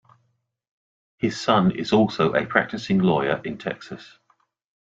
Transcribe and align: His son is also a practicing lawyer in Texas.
His 1.17 1.39
son 1.39 1.69
is 1.75 1.93
also 1.93 2.33
a 2.33 2.43
practicing 2.47 2.97
lawyer 3.01 3.39
in 3.45 3.59
Texas. 3.59 4.17